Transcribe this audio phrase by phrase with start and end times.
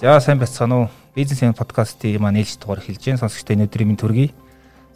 [0.00, 0.88] За сайн байцгаана уу.
[1.14, 3.22] Бизнес юм подкастын маань ээлж дугаар эхэлж байна.
[3.22, 4.34] Сонсогчдоо өнөөдрийн минь төргий.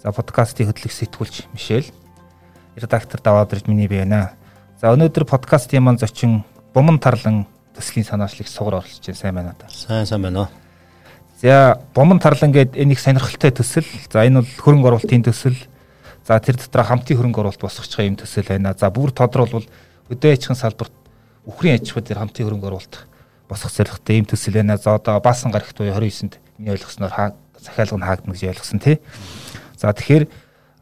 [0.03, 1.95] За подкастын хөтлөх сэтгүүлч Мишель.
[2.74, 4.35] Редактор даваад ирж миний бие байна.
[4.82, 6.42] За өнөөдөр подкастын маань зочин
[6.74, 7.46] Буман Тарлан
[7.78, 9.21] төслийн санаачлыг сугар оролцож байна.
[9.22, 9.71] Сайн байна та.
[9.71, 10.49] Сайн сайн байна уу.
[11.38, 13.87] За Буман Тарлан гэдэг энэ их сонирхолтой төсөл.
[14.10, 15.54] За энэ бол хөрөнгө оруулалтын төсөл.
[16.27, 18.74] За тэр дотор хамтын хөрөнгө оруулалт босгочих юм төсөл байна.
[18.74, 19.70] За бүр тодорхойлбол
[20.10, 21.03] өдөө ажихын салбарт
[21.47, 22.97] үхрийн аж ахуй дээр хамтын хөрөнгө оруулалт
[23.48, 24.77] босгох зорилготой ийм төсөл байна.
[24.77, 29.01] За одоо баасан гарагт буюу 29-нд миний ойлгосноор захиалга нь хаагдана гэж ойлгосон тий.
[29.77, 30.28] За тэгэхээр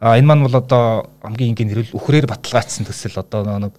[0.00, 3.74] энэ маань бол одоо хамгийн энгийн нэрвэл үхрээр баталгаажсан төсөл одоо нэг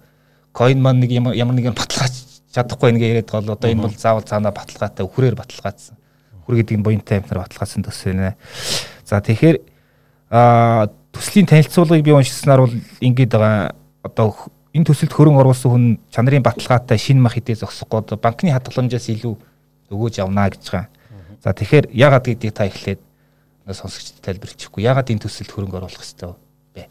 [0.52, 4.52] coin маань нэг ямар нэгэн баталгааж чадахгүй нэг яриад гол одоо энэ бол заавал цаанаа
[4.52, 5.96] баталгаатай үхрээр баталгаажсан.
[6.44, 8.36] Үхэр гэдэг нь буянтай амтнаар баталгаажсан төсөл байна.
[9.04, 9.58] За тэгэхээр
[10.30, 14.34] а төслийн танилцуулгыг би уншсанаар бол ингэж байгаа одоо
[14.74, 19.34] энэ төсөлд хөрөнгө оруулсан хүн чанарын баталгаатай шинэ мах хэдий зогсохгүй банкны хадгаламжаас илүү
[19.94, 20.90] өгөөж явна гэж байгаа.
[21.38, 23.00] За тэгэхээр ягаад гэдгийг та эхлээд
[23.70, 24.82] сонсогчдод тайлбарчихгүй.
[24.82, 26.28] Ягаад энэ төсөлд хөрөнгө оруулах хэрэгтэй
[26.74, 26.88] вэ?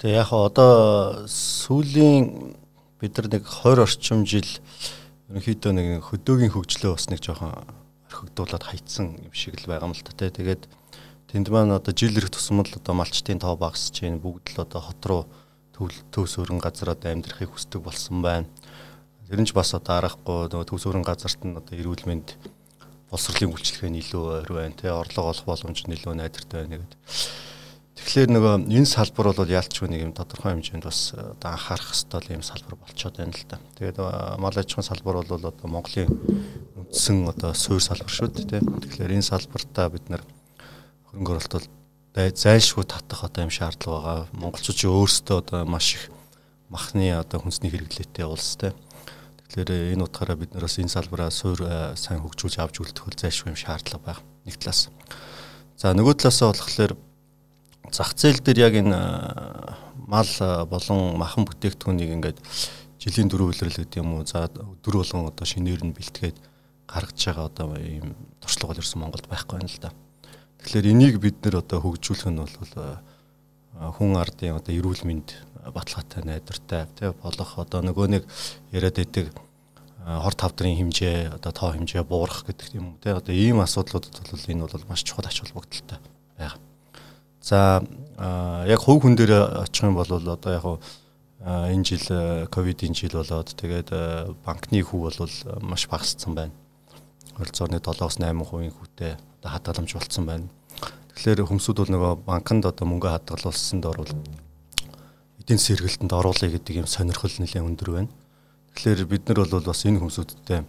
[0.00, 0.72] Тэгээ яг одоо
[1.28, 2.56] сүүлийн
[2.98, 4.48] бид нар нэг 20 орчим жил
[5.30, 7.52] ерөнхийдөө нэг хөдөөгийн хөгжлөө бас нэг жоохон
[8.10, 10.16] орхигдуулаад хайцсан юм шиг л байгаа юм л та.
[10.16, 10.66] Тэгээд
[11.30, 15.04] тэнд маань одоо жил ирэх тусмал одоо малчтын тоо багасж чинь бүгд л одоо хот
[15.06, 15.22] руу
[15.88, 18.46] төвс өрн газар одоо амьдрахыг хүсдэг болсон байна.
[19.30, 22.36] Тэр нь ч бас одоо арахгүй нөгөө төвс өрн газарт нь одоо эрүүл мэнд
[23.08, 26.98] боловсролын үйлчлэгээ илүү ойр байна тий орлого олох боломж нь илүү найдвартай байна гэдэг.
[28.00, 32.44] Тэгэхээр нөгөө энэ салбар бол яалтчгүй нэг юм тодорхой хэмжээнд бас одоо анхаарах хэвээр ийм
[32.46, 33.58] салбар болчиход байна л да.
[33.76, 33.98] Тэгээд
[34.40, 36.08] мал аж ахуйн салбар бол одоо Монголын
[36.80, 38.62] үндсэн одоо суурь салбар шүү дээ тий.
[38.62, 40.22] Тэгэхээр энэ салбартаа бид нар
[41.10, 41.79] хөрөнгө оруулалт
[42.14, 44.26] зайлшгүй татах одоо юм шаардлага байгаа.
[44.34, 46.10] Монголчууд өөрсдөө одоо маш их
[46.68, 48.74] махны одоо хүнсний хэрэглээтэй улс те.
[49.46, 51.62] Тэгэхээр энэ утгаараа бид нараас энэ салбараа суур
[51.94, 54.22] сайн хөгжүүлж авч үлдэх хөл зайлшгүй юм шаардлага байна.
[54.42, 54.90] Нэг талаас.
[55.78, 56.92] За нөгөө талаасаа болохоор
[57.94, 58.98] зах зээл дээр яг энэ
[60.10, 60.30] мал
[60.66, 62.38] болон махан бүтээгдэхүүнийг ингээд
[62.98, 64.26] жилийн дөрөв үйлрэл гэдэг юм уу.
[64.26, 66.36] За өдөр болгон одоо шинээр нь бэлтгээд
[66.90, 69.90] гаргаж байгаа одоо ийм туршлага бол ерсэн Монголд байхгүй байна л да.
[70.64, 72.56] Тэгэхээр энийг бид нэр одоо хөгжүүлэх нь бол
[73.96, 75.28] хүн ардын одоо эрүүл мэнд
[75.72, 78.22] баталгаатай найдвартай тий болох одоо нөгөө нэг
[78.72, 79.32] яриад байдаг
[80.04, 84.64] хор тавдрын хэмжээ одоо тоо хэмжээ буурах гэдэг юм тий одоо ийм асуудлуудад бол энэ
[84.68, 85.98] бол маш чухал ач холбогдолтой
[86.36, 86.58] байгаа.
[87.40, 87.84] За
[88.66, 90.64] яг хувь хүн дээр очих юм бол одоо яг
[91.40, 92.04] энэ жил
[92.48, 93.90] ковидын жил болоод тэгээд
[94.44, 95.16] банкны хүү бол
[95.60, 96.52] маш багассан байна.
[97.38, 100.48] Ойролцоогны 7-8% хүүтэй одоо хадгаламж болцсон байна.
[101.14, 104.12] Тэгэхээр хүмүүсүүд бол нөгөө банкнд одоо мөнгө хадгалуулсанд орвол
[105.40, 108.10] эдийн сэргэлтэнд оруулъя гэдэг юм сонирхол нэлээд өндөр байна.
[108.74, 110.60] Тэгэхээр бид нар бол бас энэ хүмүүсүүдтэй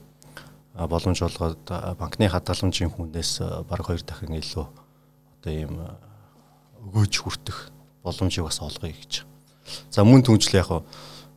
[0.76, 1.64] боломж олгоод
[2.00, 5.76] банкны хадгаламжийн хүнээс бараг хоёр дахин илүү одоо ийм
[6.88, 7.70] өгөөж хүртэх
[8.04, 9.26] боломжийг бас олгоё гэж.
[9.92, 10.70] За мөн түнжил яг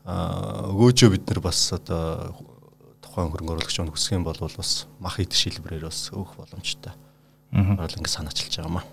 [0.04, 2.32] өгөөжөө бид нар бас одоо
[3.14, 6.98] тухайн хөрөнгө оруулагч хүсэх юм бол бас мах идэх шилбэрээр бас өгөх боломжтой
[7.54, 8.86] бол ингэ санаачилж байгаа маа.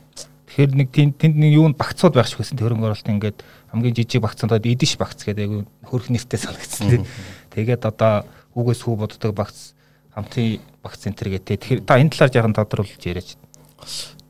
[0.45, 3.41] Тэгэхээр нэг тэнд нэг юунд багцууд байх шиг байсан хөрөнгө оруулалт ингээд
[3.73, 7.05] хамгийн жижиг багцуудад эдиш багц гэдэг айгүй хөрх нэртэй санагдсан тийм.
[7.49, 9.73] Тэгээд одоо хүүгээс хүү боддог багц
[10.13, 11.57] хамтын багц центр гэдэг.
[11.57, 13.39] Тэгэхээр та энэ талаар яахан тодруулж яриач.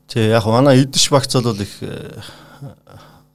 [0.08, 2.22] Тий яг манай эдиш багц бол их э,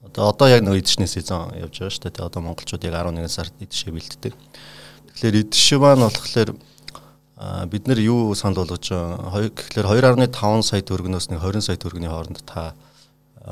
[0.02, 2.26] одоо одоо яг нэг эдишнээс эзэн явж байгаа шүү дээ.
[2.26, 4.34] Одоо монголчууд яг 11 сард эдишээ бэлддэг.
[5.18, 6.50] Тэгэхээр эдиш маань болохоор
[7.74, 12.46] бид нар юу санал болгож байгаа гэхээр 2.5 сая төгрөгнөөс нэг 20 сая төгрөгийн хооронд
[12.46, 12.78] та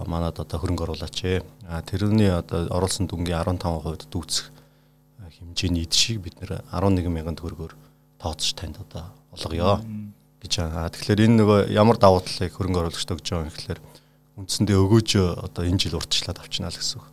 [0.06, 1.42] манад одоо хөрөнгө оруулаач ээ.
[1.90, 4.54] Тэрний одоо оруулсан дүнгийн 15% дүүцэх
[5.42, 7.74] хэмжээний эдшийг бид нэр 11 мянган төгрөгөөр
[8.22, 9.82] тооцож танд одоо олгоё
[10.46, 10.94] гэж байгаа.
[10.94, 13.80] Тэгэхээр энэ нөгөө ямар давуу талыг хөрөнгө оруулагчд өгж байгаа юм гэхээр
[14.38, 15.10] үндсэндээ өгөөж
[15.50, 17.10] одоо энэ жил урдчлаад авчнаа л гэсэн үг.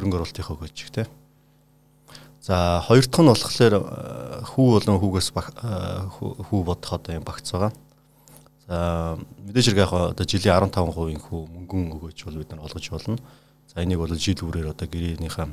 [0.00, 1.19] Хөрөнгө оруулалтынхаа өгөөж тийм.
[2.40, 6.08] За хоёр дахь нь болохоор э, хүү болон хүүгээс э,
[6.48, 7.72] хүү бодох одоо юм багц байгаа.
[8.64, 13.20] За мэдээж хэрэг яг одоо жилийн 15% хүү мөнгөн өгөөж бол бид нар олгож болно.
[13.68, 15.48] За энийг бол жил үрээр одоо гэрээнийхээ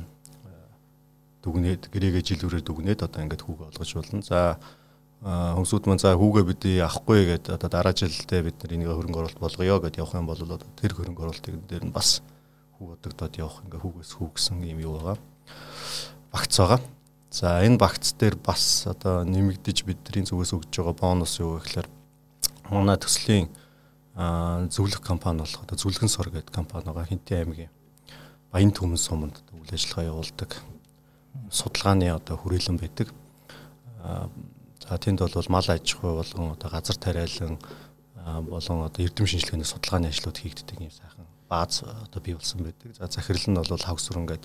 [1.44, 4.24] дүгнээд гэрээгээ жил үрээр дүгнээд одоо ингээд хүүгээ олгож болно.
[4.24, 4.56] За
[5.20, 9.42] хүмүүсүүд маань за хүүгээ бид авахгүй гэдэг одоо дараа жилдээ бид нар энийг хөрөнгө оруулалт
[9.44, 10.40] болгоё гэдээ явах юм бол
[10.78, 12.22] тэр хөрөнгө оруулалтыг дээр нь бас
[12.80, 15.18] хүү бодогдоод явах ингээ хүүгээс хүү гэсэн юм юу байгаа
[16.32, 16.80] багц байгаа.
[17.30, 21.88] За энэ багц дээр бас одоо нэмэгдэж бидний зүгээс өгж байгаа бонус юу гэхээр
[22.70, 23.48] манай төслийн
[24.72, 27.72] зөвлөх компани болох одоо зүлгэн сор гэдэг компани байгаа Хинтээ аймгийн
[28.50, 30.56] Баян Түмэн суманд үйл ажиллагаа явуулдаг.
[31.50, 33.12] судалгааны одоо хүрээлэн байдаг.
[34.82, 37.58] За тэнд бол мал аж ахуй болон одоо газар тариалан
[38.48, 42.96] болон одоо эрдэм шинжилгээний судалгааны ажлууд хийгддэг юм сайхан бааз одоо бий болсон байдаг.
[42.96, 44.44] За захирал нь бол хавс сүрэнгээд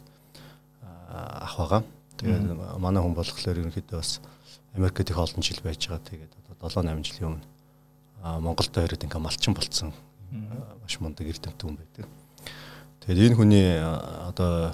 [1.14, 1.82] ах байгаа.
[2.18, 2.44] Тэгээд
[2.82, 4.20] манай хүн болохоор ерөнхийдөө бас
[4.74, 6.02] Америкт их олон жил байж байгаа.
[6.10, 7.46] Тэгээд одоо 7 8 жилийн өмнө
[8.42, 9.94] Монголд ирээд ингээ малчин болцсон
[10.82, 12.08] маш мундаг эрдэмтэн хүн байдаг.
[13.06, 14.74] Тэгээд энэ хүний одоо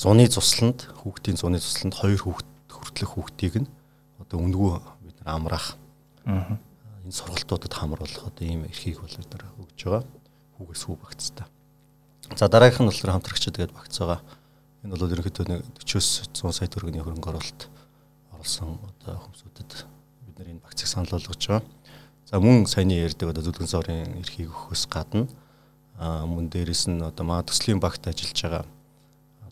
[0.00, 3.68] зуны цусланд хүүхдийн зуны цусланд хоёр хүүхд хүртэлх хүүхдийг нь
[4.22, 4.70] одоо үнгүү
[5.04, 5.76] бид нар амраах.
[6.24, 6.56] Аа.
[7.04, 10.04] Энэ сургалтуудад хамруулах одоо ийм эрхийг бол бид нар өгж байгаа.
[10.56, 11.46] Хүүгээс хүү багцтай.
[12.38, 14.20] За дараагийнх нь болохоор хамтрагчид тэгээд багц байгаа.
[14.80, 17.68] Энэ бол ерөнхийдөө нэг 40-с 100 сая төгрөгийн хөрөнгө оруулалт
[18.32, 19.70] оруулсан одоо хүмүүсүүдэд
[20.24, 21.68] бид нар энэ багцыг санал болгож байгаа.
[22.24, 25.28] За мөн саяны ярьдаг одоо зүлгэн сорын эрхийг өгөхөөс гадна
[26.00, 28.64] мөн дээрэс нь одоо маа төслийн багт ажиллаж байгаа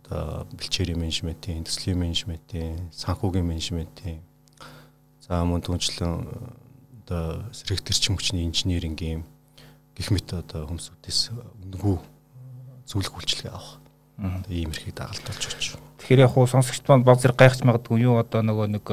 [0.08, 4.24] одоо бэлчээрийн менежментийн, төслийн менежментийн, санхүүгийн менежментийн
[5.20, 6.24] за мөн түнчлэн
[7.04, 9.28] одоо сэрэгтэрч хүчний инженерингийн
[9.92, 11.20] гих мэт одоо хүмүүсүүдээс
[11.68, 11.96] үндгүү
[12.88, 13.76] зөвлөх үйлчлэгээ авах.
[14.18, 15.78] Одоо ийм эрхийг дагалт болж очив.
[16.02, 18.86] Тэгэхээр яг хуу сонсогчд маань баг зэрэг гайхаж магадгүй юу одоо нөгөө нэг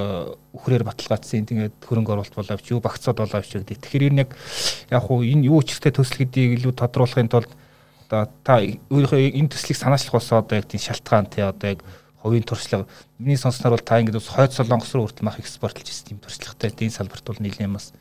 [0.54, 3.82] үхрээр баталгаажсан тэгээд хөрөнгө оруулалт боловч юу багцаад боловч гэдэг.
[3.82, 4.38] Тэгэхээр энэ яг
[4.94, 7.50] яг хуу энэ юу учиртай төсөл гэдгийг илүү тодруулахын тулд
[8.06, 11.82] одоо та өөрийнхөө энэ төслийг санаачлах болсон одоо яг тийм шалтгаан тий одоо яг
[12.22, 12.86] хувийн туршлага
[13.18, 16.70] миний сонсноор бол та ингэж бас хойд солонгос руу хүртэл мах экспортлж ирсэн тийм туршлагатай
[16.70, 17.94] тийм салбарт бол нэлээд бас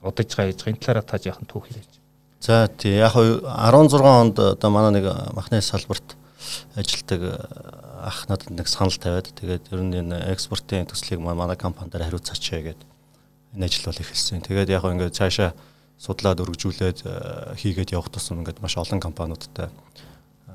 [0.00, 1.92] удаж байгаа гэж энэ талаараа та яахан түүх хэлж.
[2.40, 6.16] За тий яг 16 онд одоо манай нэг махны салбарт
[6.74, 7.20] ажилдаг
[8.02, 12.88] ах надад нэг санал тавиад тэгээд ер нь энэ экспортын төслийг манай компанидаар хариуцаач гэдэг
[13.54, 14.40] энэ ажил бол эхэлсэн.
[14.40, 15.52] Тэгээд яг ингээд цаашаа
[16.00, 19.68] судлаад өргөжүүлээд э, хийгээд явах тусам ингээд маш олон компаниудтай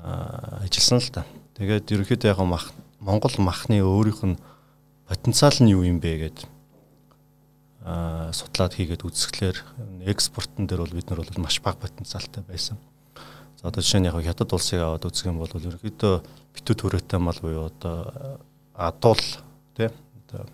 [0.02, 1.22] ажилласан л та.
[1.56, 4.36] Тэгээд ерөнхийдөө яг мах Монгол махны өөрийнх нь
[5.06, 6.46] потенциал нь юу юм бэ гэдэг
[7.88, 9.56] а судлаад хийгээд үзсгэлээр
[10.10, 12.76] экспортын дээр бол бид нар бол маш бага потенциалтай байсан.
[13.58, 16.14] За одоо жишээ нь яг хятад улсыг аваад үзэх юм бол ерөнхийдөө
[16.54, 18.38] битүү төрөөтэй мал буюу одоо
[18.78, 19.18] адуул
[19.74, 20.46] тий одоо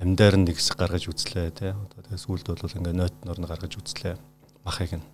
[0.00, 3.76] амьдаар нэг хэсэг гаргаж үзлээ тий одоо тэгээс үлд бол ингээ нойт нор нь гаргаж
[3.76, 4.16] үзлээ
[4.64, 5.04] махыг нь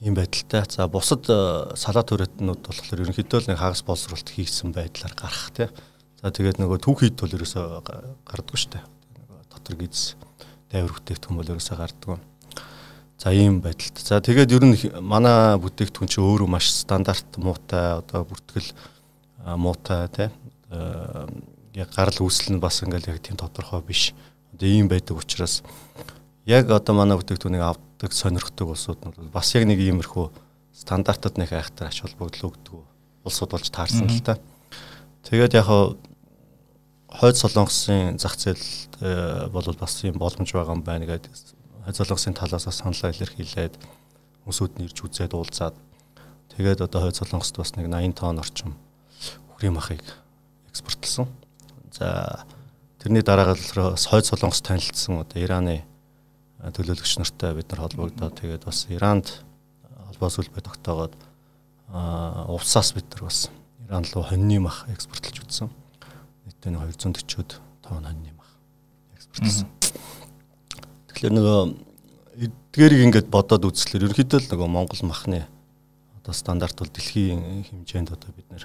[0.00, 0.64] ийм байдалтай.
[0.70, 5.68] За бусад салаа төрөтнүүд болохоор ерөнхийдөө л нэг хагас боловсруулалт хийсэн байдлаар гарах тий.
[6.22, 7.64] За тэгээд нөгөө түүхийд бол ерөөсөө
[8.24, 8.84] гардаггүй шүү дээ.
[9.18, 10.16] Нөгөө дотор гиз
[10.72, 12.18] дайвар бүтээгдэхүүн бол ерөөсөө гардаггүй.
[13.20, 14.00] За ийм байдалд.
[14.00, 18.72] За тэгээд ер нь манай бүтээгдэхүүн чинь өөрөө маш стандарт муутай одоо бүртгэл
[19.60, 20.28] муутай тий.
[21.76, 24.16] Яг гарал үүсэл нь бас ингээл яг тийм тодорхой биш.
[24.56, 25.60] Одоо ийм байдаг учраас
[26.48, 30.32] яг одоо манай бүтээгдэхүүнийг авдаг сонирхдаг улсууд нь бас яг нэг иймэрхүү
[30.72, 32.72] стандартад нэг айхтар ач холбогдол өгдөг
[33.28, 34.40] улсууд болж таарсан л та.
[35.28, 42.34] Тэгээд яг хойд солонгосын зах зээл бол бас юм боломж байгаа юм байна гэдэг хойцолгосын
[42.34, 43.74] талаас саналаа илэрхийлээд
[44.44, 45.76] хүмүүсүүд нэрж үзээд уулзаад
[46.56, 48.74] тэгээд одоо хойцолгост бас нэг 80 тонн орчим
[49.54, 50.02] үхрийн махыг
[50.68, 51.28] экспортлсон.
[51.92, 52.46] За
[52.98, 55.84] тэрний дараагаар бас хойд солонгос танилцсан одоо Ираны
[56.60, 59.44] төлөөлөгч нартай бид нар холбогдоод тэгээд бас Иранд
[60.08, 61.14] холбоо сүлбэ тогтоогоод
[62.48, 63.50] увсаас бид нар бас
[63.84, 65.70] Иран руу хоньны мах экспортлж үзсэн.
[66.46, 68.52] Нийтдээ 240-од тонн хоньны мах
[69.16, 69.68] экспортлсон.
[71.20, 71.60] Тэгэхээр нөгөө
[72.48, 75.44] эдгээрийг ингээд бодоод үзслээр ерөнхийдөө л нөгөө Монгол махны
[76.16, 78.64] одоо стандарт бол дэлхийн хэмжээнд одоо бид нэр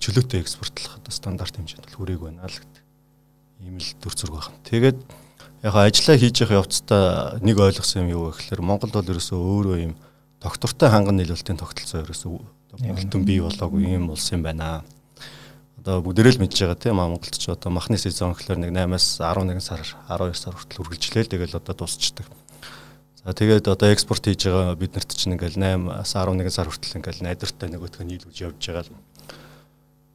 [0.00, 2.82] чөлөөтэй экспортлох одоо стандарт хэмжээнд бол хүрээг байна л гэдэг.
[3.68, 4.64] Ийм л төр зураг байна.
[4.64, 4.98] Тэгээд
[5.68, 9.76] яг ажиллаа хийж явах явцдаа нэг ойлгосон юм юу вэ гэхээр Монгол бол ерөөсөө өөрөө
[9.76, 9.92] ийм
[10.40, 12.32] доктортой ханган нийлүүлэлтийн тогтолцоо ерөөсөө
[12.80, 14.88] бүтэн бий болоогүй юм улс юм байна
[15.82, 19.58] одоо бүгдээрээ л мэдж байгаа тийм Монголд ч одоо махны сезон гэхэлэр нэг 8-аас 11
[19.58, 22.30] сар 12 сар хүртэл үргэлжлээл тэгэл одоо дуусчдаг.
[23.26, 27.26] За тэгээд одоо экспорт хийж байгаа бид нарт чинь ингээл 8-аас 11 сар хүртэл ингээл
[27.26, 28.94] найдвартай нөгөөтгөө нийлүүлж явж байгаа л.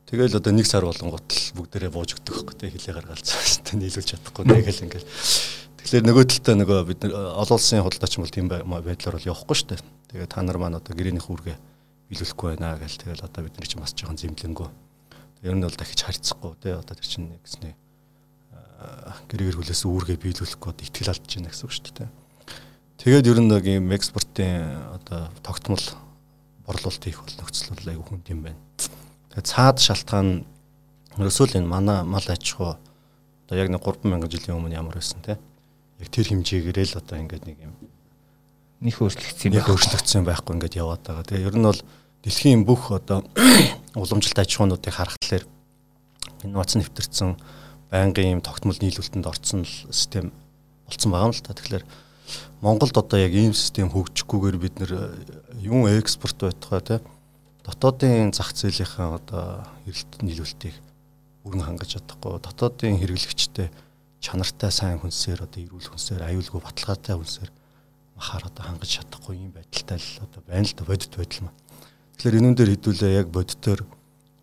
[0.07, 4.47] Тэгэл одоо нэг сар болонгот л бүгдээрээ бууж өгдөг хөхгүй тийм хилээ гаргалцсан нийлүүлж чадахгүй
[4.47, 5.07] тэгэл ингээл
[5.83, 9.83] Тэгэхээр нөгөө талдаа нөгөө бид олон улсын худалдаач бол тийм байдлаар бол явахгүй шүү дээ.
[10.15, 11.59] Тэгээд та нар маань одоо гэрээнийх үүргээ
[12.11, 14.86] биелүүлэхгүй байна гэл тэгэл одоо бид нар чинь бас жоохон зэмлэнгөө
[15.43, 17.75] Ер нь бол дахиж харьцахгүй тий одоо тэр чинь нэгснээ
[19.29, 22.09] гэрээр хүлээс үүргээ биелүүлэх гээд итгэл алдаж байна гэсэн үг шүү дээ.
[23.01, 24.53] Тэгээд ер нь нэг юм экспортын
[25.01, 25.85] одоо тогтмол
[26.65, 28.61] борлуулалт хийх бол нөхцөл бол айгүй хүнд юм байна.
[29.33, 30.45] Тэгээд цаад шалтгаан
[31.17, 35.21] ерөөсөө л энэ манай мал аж ахуй одоо яг нэг 3000 жилийн өмнө ямар байсан
[35.25, 35.41] те.
[35.97, 37.73] Яг тэр хэмжээгээр л одоо ингээд нэг юм
[38.81, 41.25] нөх өөрчлөгдсөн юм байх өөрчлөгдсөн байхгүй ингээд яваад байгаа.
[41.25, 41.81] Тэгээ ер нь бол
[42.21, 43.25] дэлхийн бүх одоо
[43.97, 45.47] уламжлалт аж ахуйнуудыг харахад
[46.43, 47.37] инновац нэвтэрсэн
[47.91, 50.31] байнгын юм тогтмол нийлүүлэлтэнд орцсон систем
[50.85, 51.53] болцсон байгаа юм л та.
[51.57, 51.85] Тэгэхээр
[52.61, 54.91] Монголд одоо яг ийм систем хөгжихгүйгээр бид нэр
[55.57, 56.95] юун экспорт байтугай те
[57.63, 60.75] дотоодын зах зээлийнхаа одоо эрэлт нийлүүлэлтийг
[61.43, 63.71] бүрэн хангаж чадахгүй дотоодын хэрэглэгчтэй
[64.19, 67.51] чанартай сайн хүнсээр одоо эрүүл хүнсээр аюулгүй баталгаатай хүнсээр
[68.19, 71.59] махаар одоо хангаж чадахгүй юм байдалтай л одоо байна л да бодит байдал маань.
[72.17, 73.85] Тэгэхээр энүүн дээр хэдүүлээ яг бодитоор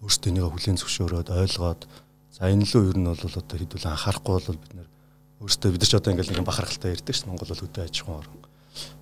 [0.07, 1.83] өөрсдөө хүлийн зөвшөөрөөд ойлгоод
[2.31, 4.89] за энэ лөө ер нь бол одоо хэдүүлээ анхаарахгүй бол бид нэр
[5.43, 8.19] өөртөө бид нар ч одоо ингээл нэг бахархалтай ярьдаг шин Монгол бол хөдөө аж ахуйн
[8.23, 8.39] орн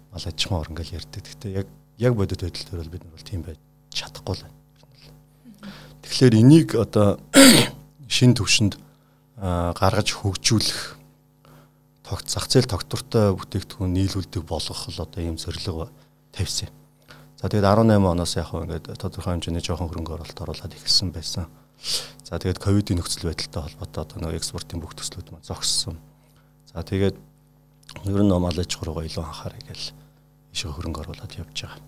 [0.09, 1.21] мал аж ахуйн орн ингээл ярьдаг.
[1.21, 1.69] Гэхдээ яг
[2.01, 3.61] яг бодит байдал дээр бол бид нар бол тийм байж
[3.93, 4.59] чадахгүй л байна.
[6.01, 7.21] Тэгэхээр энийг одоо
[8.09, 8.81] шин төвшөнд
[9.37, 10.97] гаргаж хөгжүүлэх
[12.09, 15.93] тогт зах зээл тогтвортой бүтээгдэхүүн нийлүүлдэг болгох л одоо ийм зорилго
[16.33, 16.82] тавьсан юм.
[17.43, 21.51] За тэгээд 18 оноос яг ингээд тодорхой хэмжээний жоохон хөрөнгө оруулалт оруулаад эхэлсэн байсан.
[22.23, 25.99] За тэгээд ковидын нөхцөл байдалтай холбоотой одоо нэг экспортын бүх төслүүд маань зогссон.
[26.71, 27.19] За тэгээд
[28.07, 29.91] ер нь мал аж ахуй руугаа илүү анхаарай гэл
[30.55, 31.83] ишээ хөрөнгө оруулаад явж байгаа.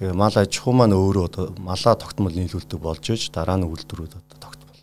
[0.00, 4.38] Тэгээ мал аж ахуй маань өөрөө малаа тогтмол нийлүүлдэг болж иж дараа нь үйлдвэрүүд одоо
[4.40, 4.80] тогтмол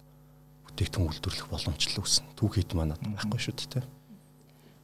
[0.70, 2.30] бүтээгдэхүүн үйлдвэрлэх боломжтой үүснэ.
[2.38, 3.90] Түүхийд маань одоо байхгүй шүү дээ.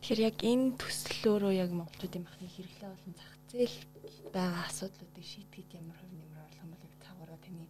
[0.02, 3.76] Тэгэхээр яг энэ төслөөрөө яг монголчуудын махны хэрэглээ болон зах зээл
[4.34, 7.66] байгаа асуудлуудыг шийдэхэд ямар хувь нэмэр болох юм бол яг цаагаараа таны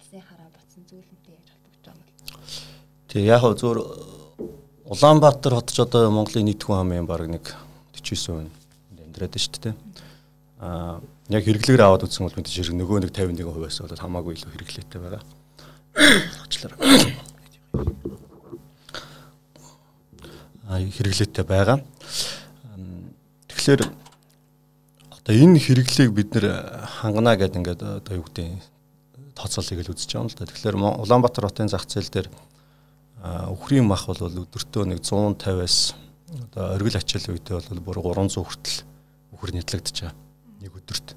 [0.00, 2.16] алсын хараа батсан зүйлэнтэй яаж холбогдож байгаа юм?
[3.12, 3.78] Тэг яг хөө зөөр
[4.88, 7.44] Улаанбаатар хот ч одоо Монголын нийт хүн амын баг нэг
[7.92, 8.48] 49%
[9.04, 9.76] амьдраад байна шүү дээ.
[10.64, 10.96] Аа
[11.28, 15.22] яг хэрэглэгээр аваад үзсэн бол мэдээж хэрэг нөгөө нэг 51%-аас болоод хамаагүй илүү хэрэглээтэй байгаа.
[16.48, 16.72] Очлоо
[20.72, 21.84] хэрэглээтэй байгаа.
[23.52, 24.07] Тэгэхээр
[25.28, 26.48] одоо энэ хэрэглээг бид нэр
[27.04, 28.64] хангана гэдэг ингээд одоо юу гэдэг
[29.36, 30.48] тооцоолыг л үзэж байгаа юм л да.
[30.48, 32.28] Тэгэхээр Улаанбаатар хотын зах зээл дээр
[33.52, 35.92] өхрийн мах бол өдөртөө нэг 150-аас
[36.48, 38.76] одоо оргил ачаал үедээ бол бүр 300 хүртэл
[39.36, 40.16] өхөр нэтлэгдэж байгаа
[40.64, 41.08] нэг өдөрт.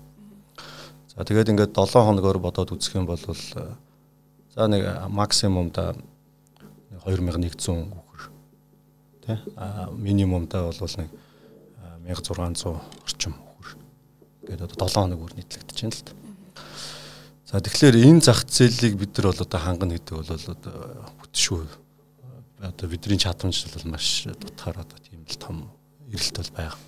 [1.16, 5.96] За тэгээд ингээд 7 хоногоор бодоод үзэх юм бол за нэг максимум да
[7.08, 7.96] 2100
[9.24, 9.40] тий
[9.96, 11.08] минимумдаа бол нэг
[12.12, 12.76] 1600
[13.08, 13.40] орчим
[14.52, 16.14] гэдэг одоо 7 хоног бүр нийтлэгдэж байна л та.
[17.48, 20.56] За тэгэхээр энэ зах зээлийг бид нар бол одоо хангана гэдэг бол одоо
[21.20, 21.62] бүтшүү
[22.62, 25.58] одоо бидний чадамж бол маш дутгаар одоо тийм л том
[26.12, 26.80] эрэлт бол байгаа.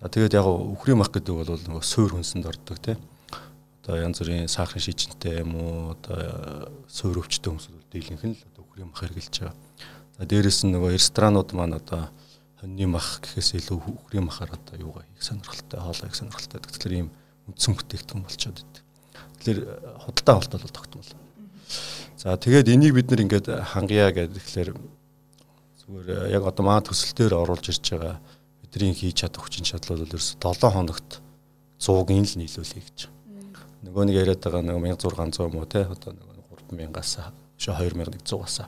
[0.00, 2.96] За тэгээд яг өхрийн мах гэдэг бол нөгөө суур хүнсэнд ордог тий.
[3.84, 8.66] Одоо янз бүрийн сахарын шижинтэй юм уу одоо суур өвчтөй хүмүүсүүд дийлэнх нь л одоо
[8.66, 9.56] өхрийн мах хэрглэж байгаа.
[10.18, 12.08] За дээрэс нь нөгөө ресторанууд маань одоо
[12.66, 16.58] хоньны мах гэхээс илүү хүүхрийн махаар одоо юугаа их сонирхолтой хоолой их сонирхолтой.
[16.58, 17.08] Тэгэхээр ийм
[17.46, 18.82] үндсэн бүтээгдэхүүн болчиход идэв.
[19.38, 19.66] Тэгэхээр э,
[20.02, 21.10] худалдаа авалт бол тогтмол.
[22.18, 27.38] За тэгээд энийг бид нэр ингээд хангая гэдэг тэгэхээр зүгээр э, яг одоо маа төсөлтөөр
[27.38, 28.18] оруулж ирж байгаа
[28.66, 31.22] бидний хийж чадах хүчин чадал бол ерөөс 7 хоногт
[31.78, 32.98] 100-ыг л нийлүүлэе гэж.
[33.86, 37.30] Нөгөө нэг яриад байгаа нэг 1600 муу те одоо нөгөө 3000-аас
[37.62, 38.66] шо 2100-аас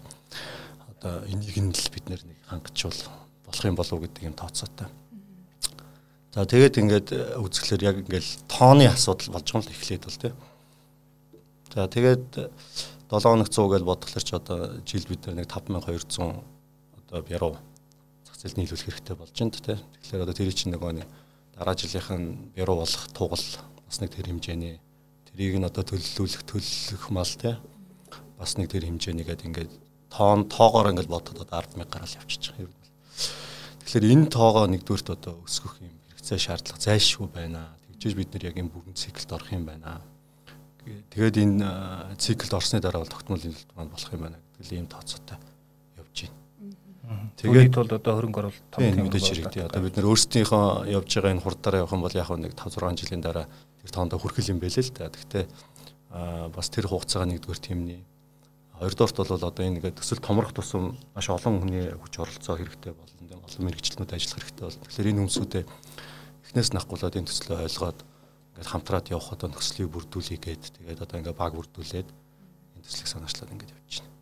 [0.87, 4.89] одоо энийг нь л бид нэг хангачвал болох юм болов гэдэг юм тооцоотой.
[6.37, 10.21] За тэгээд ингээд э, үзэхлээр яг ингээл тооны асуудал болж байгаа юм л эхлээд бол
[10.21, 10.33] тий.
[11.73, 12.27] За тэгээд
[13.09, 16.45] 7 хоног 100 гэж бодглохлоор ч одоо жил бид нэг 5200
[17.01, 17.57] одоо бяруу
[18.29, 19.79] зах зээлд нийлүүлэх хэрэгтэй болж байна тий.
[19.81, 21.09] Тэгэхээр одоо тэр чинь нөгөө нэг
[21.57, 23.47] дараа жилийнх нь бяруу болох тугал
[23.89, 24.77] бас нэг тэр хэмжээний
[25.33, 27.57] тэрийг нь одоо төлөвлөх төлөх мал тий.
[28.37, 29.73] Бас нэг тэр хэмжээнийгээд ингээд
[30.13, 32.78] тоон тоогоор ингээд бодоход одоо 100000 гараал явчихж байгаа.
[33.89, 37.73] Тэгэхээр энэ тоогоо нэгдүгürt одоо өсгөх юм хэрэгцээ шаардлага зайлшгүй байна.
[37.89, 40.05] Тэгжээж бид нар яг энэ бүгэн циклд орох юм байна.
[40.85, 41.67] Тэгээд энэ
[42.21, 45.39] циклд орсны дараа бол тогтмол нөлөөлт маань болох юм байна гэдэг ийм тооцоотой
[45.97, 46.37] явж байна.
[47.37, 49.65] Тэгээд бол одоо хөрөнгө оруулалт том юм мэдээж хэрэгтэй.
[49.65, 53.01] Одоо бид нар өөрсдийнхөө явж байгаа энэ хурдаараа явах юм бол яг нэг 5 6
[53.01, 53.47] жилийн дараа
[53.81, 55.09] тэр тоондоо хүрхэл юм бэлээ л да.
[55.09, 55.45] Гэхдээ
[56.53, 58.05] бас тэр хугацаага нэгдүгээр тиймний
[58.79, 63.43] Хоёрдуурт бол одоо энэ ингээд төсөл томрох тусам маш олон хүний хүч оролцоо хэрэгтэй болно.
[63.43, 64.87] Олон мэрэгчлэнүүд ажиллах хэрэгтэй болно.
[64.87, 65.65] Тэгэхээр энэ хүмүүсүүдээ
[66.47, 67.99] эхнээс нахгуулаад энэ төслөө ойлгоод
[68.55, 73.53] ингээд хамтраад явах одоо нөхцөлийг бүрдүүлэе гээд тэгээд одоо ингээд баг бүрдүүлээд энэ төслийг санаачлаад
[73.59, 74.15] ингээд явж байна.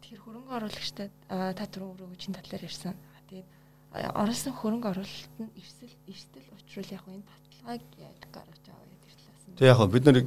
[0.00, 2.96] Тэгэхээр хөрөнгө оруулагчтай та түрүү өөрөө хүчин талаар ярьсан.
[3.28, 3.48] Тэгээд
[4.16, 9.44] оролцсон хөрөнгө оруулалт нь эрсэл эрсдэл учруул яг энэ баталгааг яаж гаргаж аваа гэдэг талаас
[9.44, 9.56] нь.
[9.60, 10.18] Тэг яг бид нар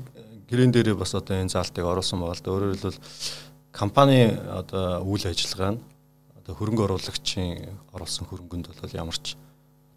[0.49, 2.51] гэрэн дээрээ бас одоо энэ заалтыг оруулсан байгаа л да.
[2.51, 2.99] Өөрөөр хэлбэл
[3.71, 5.81] компани одоо үйл ажиллагаа нь
[6.39, 9.35] одоо хөрөнгө оруулагчийн оруулсан хөрөнгөнд бол ямар ч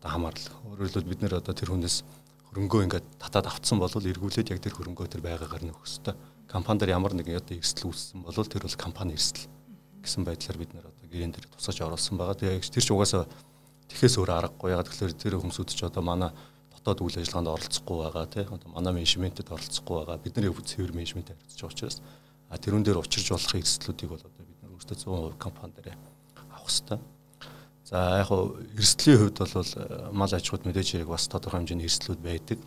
[0.02, 0.54] одоо хамаарлаа.
[0.68, 2.02] Өөрөөр хэлбэл бид нэр одоо тэр хүнээс
[2.50, 6.14] хөрөнгөө ингээд татаад авцсан бол эргүүлээд яг тэр хөрөнгөө тэр байгаагаар нь өгөх хэрэгтэй
[6.50, 9.46] компани дээр ямар нэгэн одоо эрсдэл үүссэн бол тэр бол компани эрсдэл
[10.02, 12.34] гэсэн байдлаар бид нэр одоо гэрэн дээр тусгаж оруулсан байгаа.
[12.34, 13.30] Тэгээ тэр ч угаасаа
[13.86, 14.74] тэхээс өөр аргагүй.
[14.74, 16.34] Яг тэгэхээр тэр хүмүүсүүд ч одоо манай
[16.74, 18.44] дотоод үйл ажиллагаанд оролцохгүй байгаа тий.
[18.46, 20.22] Одоо манай менежментэд оролцохгүй байгаа.
[20.22, 21.98] Бид нар цэвэр менежмент харилцаж байгаа учраас
[22.50, 24.96] а тэрүүн дээр учирч болох эрсдлүүдийг бол одоо бид нар өөрсдөө
[25.34, 25.98] 100% компани дээр
[26.50, 26.98] авах хэрэгтэй.
[27.84, 32.20] За яг хуу эрсдлийн хувьд бол мал аж ахуйд мэдээж хэрэг бас тодорхой хэмжээний эрсдлүүд
[32.22, 32.58] байдаг.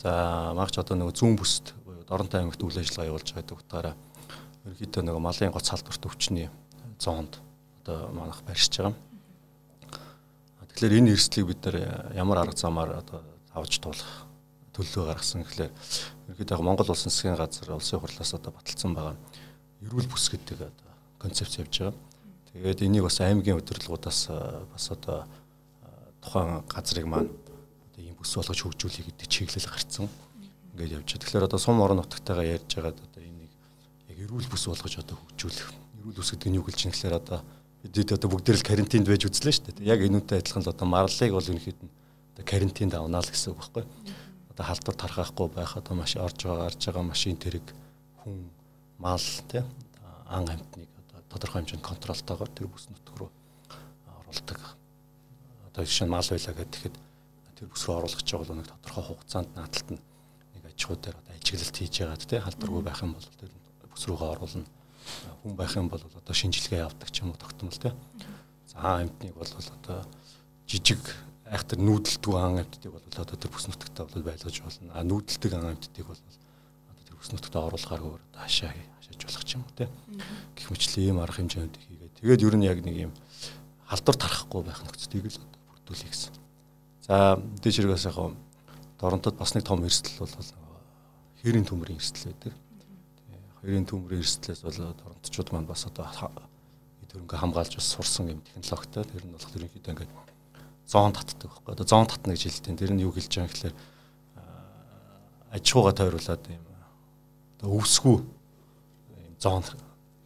[0.00, 1.76] За магч одоо нөгөө зүүн бүст
[2.12, 3.94] Доронтой аймагт үйл ажиллагаа явуулж байгаа утгаараа
[4.68, 6.48] ерөнхийдөө нөгөө малын гоц халдварт өвчний
[7.00, 7.40] зоонд
[7.80, 8.92] одоо манах барьж байгаа.
[10.72, 11.76] Тэгэхээр энэ эрсдлийг бид нар
[12.16, 13.20] ямар арга замаар одоо
[13.52, 14.32] авч туулах
[14.72, 15.72] төлөвлөгөө гаргасан гэхлээр
[16.32, 19.16] ерөнхийдөө Монгол улсын засгийн газар улсын хурлаас одоо баталсан байгаа
[19.84, 21.94] эрүүл бүс гэдэг одоо концепц явж байгаа.
[22.52, 24.32] Тэгээд энийг бас аймгийн удирдлагуудаас
[24.72, 25.28] бас одоо
[26.24, 27.28] тухайн газрыг маань
[27.92, 30.08] одоо ийм бүс болгож хөгжүүлэх гэдэг чиглэл гарцсан
[30.72, 31.20] ингээд явж байгаа.
[31.20, 33.52] Тэгэхээр одоо сум орон нутгатайгаа ярьж байгаад одоо энийг
[34.08, 35.68] яг эрүүл бүс болгож одоо хөгжүүлэх.
[36.00, 37.44] Эрүүл бүс гэдэг нь юу гэлж юм гэхээр одоо
[37.82, 39.90] бид одоо бүгдээр л карантинд байж үзлээ шүү дээ.
[39.90, 41.90] Яг энүүтэй адилхан л одоо марлыг бол ерөнхийд нь
[42.34, 43.84] одоо карантинд авнаа л гэсэн үг байхгүй.
[44.54, 47.66] Одоо халдвар тархахгүй байх одоо маш орж байгаа гарч байгаа машин тэрэг
[48.22, 48.50] хүн
[49.02, 49.62] мал тий
[50.30, 53.30] ан амьтныг одоо тодорхой хэмжээнд контролтойгоор тэр бүс нутг руу
[54.22, 54.60] оруулдаг.
[55.66, 56.96] Одоо жишээ нь мал байлаа гэхэд
[57.58, 60.02] тэр бүс рүү оруулах гэж байгаа нэг тодорхой хугацаанд наадталт нь
[60.72, 63.50] аж ахуй дээр одоо ажиглалт хийж яагаад те халдваргүй байх юм бол тэр
[63.92, 64.66] бүс рүүгээ оруулна.
[65.42, 67.94] Хүн байх юм бол одоо шинжилгээ явдаг ч юм уу тогтмол те.
[68.66, 70.06] За амтныг бол одоо
[70.66, 71.02] жижиг
[71.46, 74.90] айхтар нүүдэлдгүй ан амьтдыг бол одоо тэр бүс нутагтаа бол байлгаж болно.
[74.96, 79.50] А нүүдэлдэг ан амьтдыг бол одоо тэр бүс нутагтаа оруулахаар өөр хашаа хашааж болох ч
[79.58, 79.88] юм уу те.
[80.56, 83.12] Гэх мэтлээ ийм арга хэмжээнд хийгээд тэгээд ер нь яг нэг ийм
[83.84, 86.32] халдвар тарахгүй байх нөхцөлийг л одоо бүрдүүлэх гэсэн.
[87.04, 88.16] За дээш хэрэгээс яг
[88.96, 90.30] Торонтод бас нэг том эрсдэл бол
[91.42, 92.54] хэрийн төмөрийн эрсдэл байдаг.
[93.62, 96.06] Хэрийн төмөрийн эрсдлээс бол торонтчууд маань бас одоо
[97.08, 99.06] төрөнгө хамгаалж бас сурсан юм технологитой.
[99.06, 100.12] Тэр нь болохоор ерөнхийдөө ингээд
[100.90, 101.72] зоон татдаг байхгүй.
[101.72, 102.78] Одоо зоон татна гэж хэлдэг.
[102.78, 103.74] Тэр нь юу хэлж байгаа юм гэхээр
[105.52, 106.64] аж ахуйгаа тойруулаад юм
[107.62, 109.62] одоо өвсгүү юм зоон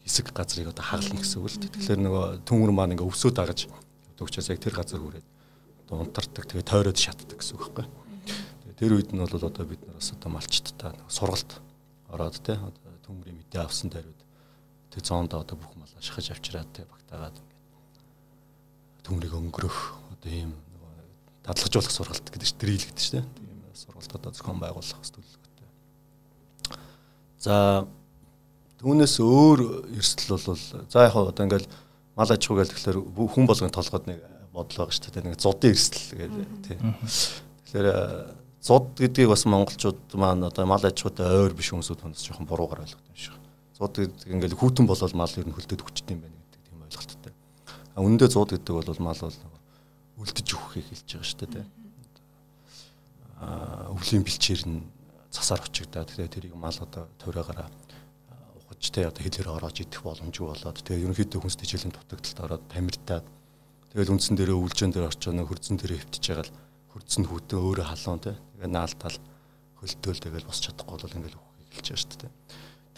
[0.00, 1.60] хэсэг газрыг одоо хагална гэсэн үг л.
[1.60, 3.68] Тэгэхээр нөгөө төмөр маань ингээ өвсөө дагаж
[4.16, 5.26] өгчөөс яг тэр газар хүрээд
[5.84, 6.46] одоо унтардаг.
[6.48, 8.06] Тэгээ тойроод шатдаг гэсэн үг байхгүй
[8.76, 11.60] тэр үед нь бол одоо бид нар бас одоо малчттай сургалт
[12.12, 14.20] ороод те одоо төмрийн мэдээ авсан даруйд
[14.90, 17.56] тэр зоондоо одоо бүх мал шахаж авчираад те багтаагаад ингээд
[19.06, 19.78] төмрийг өнгөрөх
[20.18, 20.52] одоо ийм
[21.46, 22.58] дадлагжуулах сургалт гэдэг чинь
[22.90, 25.68] гэдэг чинь тийм сургалт одоо зохион байгуулах хэвээр төлөвлөгөөтэй.
[27.38, 27.86] За
[28.82, 29.60] түүнээс өөр
[29.94, 31.70] эрсдэл бол за яг одоо ингээл
[32.16, 34.18] мал аж ахуй гэж тэгэхээр хүн болгон толгойд нэг
[34.50, 35.26] бодол байгаа дээ.
[35.28, 36.80] Нэг зодын эрсдэл гэдэг тийм.
[37.68, 37.88] Тэгэхээр
[38.66, 42.82] зуд гэдгийг бас монголчууд маань одоо мал аж ахуйтай ойр биш хүмүүсүүд бас жоохон буруугаар
[42.82, 43.38] ойлгодог юм шиг.
[43.78, 47.32] Зуд гэдэг ингээл хүүтэн болол мал ер нь хөлдөд хүчтэй юм байна гэдэг тийм ойлголттой.
[47.94, 49.38] А үнэндээ зуд гэдэг бол мал бол
[50.18, 51.66] үлдэж өгөхийг хэлж байгаа шүү дээ.
[53.38, 54.82] А өвлийн бэлчээр нь
[55.30, 57.70] цасаар очигдаад тэгээ тэрийг мал одоо тойрогоороо
[58.66, 63.24] ухаж тэ одоо хэлээр ороож идэх боломжгүй болоод тэгээ ерөнхийдөө хүнс тэжээлийн дутагдалд ороод тамиртаад
[63.92, 66.56] тэгэл үндсэн дээрээ өвлжэн дээр орчоо хөрдсөн дээрээ хөвтөж байгаа л
[66.96, 68.32] хөрдсөн хүүтэн өөрөө халуун те
[68.66, 69.16] тэгээ наалтал
[69.78, 72.32] хөлтөөл тэгэл босч чадахгүй бол ингээл үхэх эхэлж байгаа шүү дээ.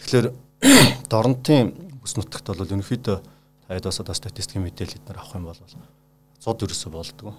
[0.01, 0.27] Тэгэхээр
[1.13, 1.65] дорнтын
[2.01, 3.17] бүс нутагт бол ерөнхийдөө
[3.69, 5.61] таяд бас одоо статистикийн мэдээлэл эднэр авах юм бол
[6.41, 7.35] зод ерөөсө болдгоо.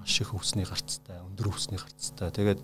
[0.00, 2.32] Маш их өвсний гарцтай, өндөр өвсний гарцтай.
[2.32, 2.60] Тэгээд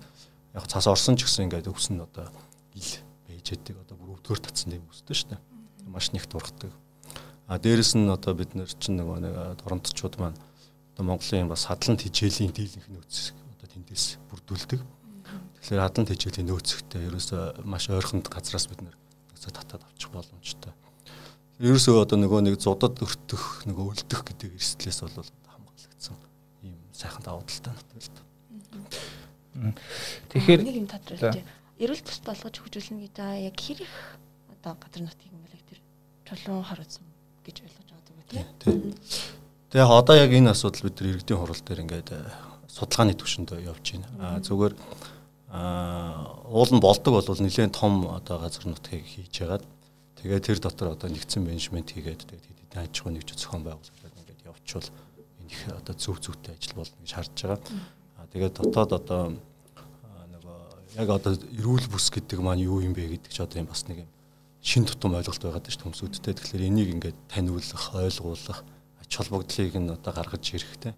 [0.57, 2.33] яг цас орсон ч гэсэн ингээд өвс нь одоо
[2.73, 2.93] ил
[3.29, 5.41] байж яадаг одоо бүр өвдгөр татсан юм өсдөө шүү дээ.
[5.91, 6.73] Маш нэгт ургадаг.
[7.51, 10.39] А дээрэс нь одоо бид нар чинь нөгөө нэг доронтчууд маань
[10.95, 13.35] одоо Монголын бас хадлан хичээлийн дийлэнх нөөц
[13.71, 14.81] тэндээс бүрдүүлдэг.
[15.61, 18.97] Тэгэхээр хадлан тэжээлийн нөөцөгтэй ерөөсөө маш ойрхонд газраас бид нэр
[19.37, 20.73] татаад авчих боломжтой.
[21.61, 26.17] Ерөөсөө одоо нөгөө нэг зудад өртөх, нөгөө өлдөх гэдэг эрсдлээс бол хамгаалагдсан
[26.65, 28.25] ийм сайхан давуу талтай нөтөл.
[30.33, 31.45] Тэгэхээр нэг юм тодруулж
[31.81, 33.93] эрүүл бус болгож хөгжүүлнэ гэдэг яг хэрэг
[34.57, 35.81] одоо газар нутгийн юм байна тэр
[36.29, 37.05] чулуун харуулсан
[37.45, 38.97] гэж ойлгож байгаа даа тийм.
[39.73, 42.11] Тэгээ одоо яг энэ асуудал бид нар иргэдийн хурал дээр ингээд
[42.69, 44.09] судалгааны түвшинд явж байна.
[44.21, 44.75] А зүгээр
[45.51, 49.67] уул нь болдог бол нэлээд том одоо газар нутгийг хийж ягаад
[50.23, 54.47] тэгээд тэр дотор одоо нэгдсэн менежмент хийгээд тэгээд хэдийн аж ахуй нэгж зохион байгуулалт ингээд
[54.47, 54.89] явуучвал
[55.43, 57.59] энэ их одоо зөв зөвтэй ажил болно гэж харж байгаа.
[58.31, 59.23] Тэгээд дотоод одоо
[60.31, 63.91] нөгөө яг одоо эрүүл бүс гэдэг маань юу юм бэ гэдэг ч одоо юм бас
[63.91, 64.11] нэг юм
[64.63, 66.37] шин тутам ойлголт байгаад шүү хүмүүсүүдтэй.
[66.37, 68.61] Тэгэхээр энийг ингээд таниулах, ойлгуулах,
[69.01, 70.95] ач холбогдлыг нь одоо гаргаж ирэхтэй.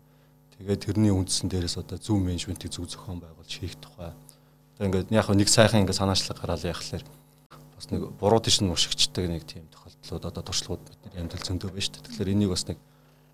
[0.59, 4.11] Тэгээд тэрний үндсэн дээрээс одоо зөв менежментийг зөв зохион байгуулж хийх тухай.
[4.81, 7.05] Ингээд яг нэг сайхан ингээд санаачлаг гараал яхахлаар
[7.77, 11.83] бас нэг буруу тийш нь ушигчдаг нэг тийм тохиолдлууд одоо туршлагууд бидний амьдрал зөндөө байна
[11.83, 12.07] шүү дээ.
[12.09, 12.79] Тэгэхээр энийг бас нэг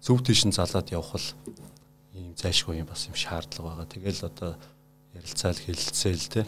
[0.03, 1.29] зөв тийш нь залаад явах бол
[2.17, 3.93] ийм зайшгүй юм бас юм шаардлага байгаа.
[3.93, 4.51] Тэгэл одоо
[5.15, 6.43] ярилцаал хэлэлцээл те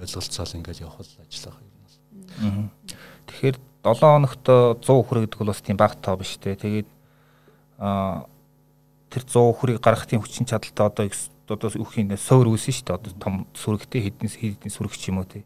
[0.00, 1.96] ойлголцоол ингээд явах бол ажиллах юм бол.
[3.28, 6.56] Тэгэхээр 7 хоногт 100 хүрээ гэдэг бол бас тийм бага тоо биш те.
[6.56, 6.88] Тэгээд
[9.12, 11.04] тэр 100 хүрийг гаргах тийм хүчин чадалтай одоо
[11.54, 12.98] одоо үхийн суур үүсэн шүү дээ.
[12.98, 15.44] Одоо том сүрэгтэй хэднээс хэдний сүрэгч юм уу те.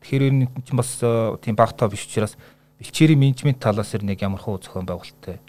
[0.00, 0.98] Тэгэхээр нь чинь бас
[1.42, 2.38] тийм бага тоо биш учраас
[2.78, 5.42] бэлчээрийн менежмент талаас ер нэг ямар хуу зохион байгуулалттай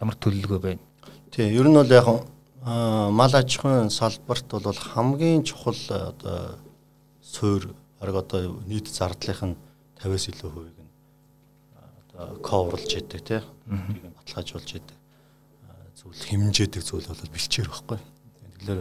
[0.00, 0.82] ямар төлөвлөгөө байна.
[1.34, 2.06] Тийм ер нь бол яг
[2.62, 6.58] мал аж ахуйн салбарт бол хамгийн чухал одоо
[7.22, 9.56] суур баг одоо нийт зардлынх нь
[9.98, 10.92] 50-аас илүү хувийг нь
[12.14, 14.98] одоо коврлж яадаг тийм баталгаажуулж яадаг
[16.00, 17.98] зүйл хэмжээдэг зүйл бол бэлчээр байхгүй.
[18.60, 18.80] Тэгэхээр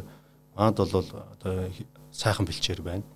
[0.60, 1.72] маад бол одоо
[2.12, 3.08] сайхан бэлчээр байна.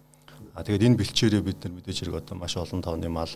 [0.55, 3.27] А тэгээд энэ бэлчээрээ бид нар мэдээж хэрэг одоо маш олон тооны мал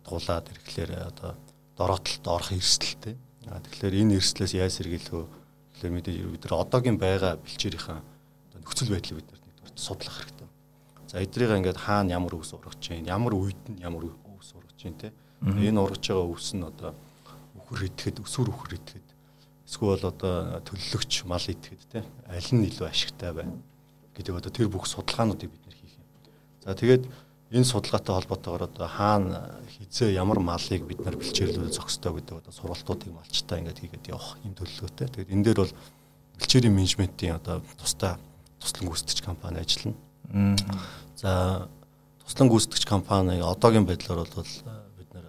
[0.00, 1.36] дуулаад ирэхлээр одоо
[1.76, 3.20] дороотолд орох эрсдэлтэй.
[3.52, 5.28] А тэгэхээр энэ эрсдлээс яаж сэргийлэх вэ?
[5.76, 10.48] Тэгэхээр мэдээж бид нар одоогийн байгаа бэлчээрийнхаа одоо нөхцөл байдлыг бид нар нэгдүгээр судлах хэрэгтэй.
[11.12, 14.96] За эдрийг ингээд хаана ямар өвс ургаж чинь, ямар үед нь ямар өвс ургаж чинь
[14.96, 15.12] те.
[15.44, 16.96] Энэ ургаж байгаа өвс нь одоо
[17.60, 19.13] үхэр идэхэд, өсвөр үхэр идэхэд
[19.66, 23.56] эсвэл одоо төлөлөгч мал идэхэд те аль нь илүү ашигтай байна
[24.14, 26.08] гэдэг одоо тэр бүх судалгаануудыг бид нэр хийх юм.
[26.62, 27.04] За тэгээд
[27.50, 33.10] энэ судалгаатай холбоотойгоор одоо хаана хизээ ямар малыг бид нар бэлчээрлүүл зохистой гэдэг одоо сургалтуудыг
[33.10, 35.08] малчтай ингээд хийгээд явах юм төлөвлөгөөтэй.
[35.10, 35.74] Тэгээд энэ дээр бол
[36.38, 38.18] бэлчээрийн менежментийн одоо тусдаа
[38.60, 39.96] туслан гүйцэтгэж компани ажиллана.
[41.14, 41.68] За
[42.26, 44.52] туслан гүйцэтгэж компани одоогийн байдлаар бол
[44.98, 45.26] бид нэр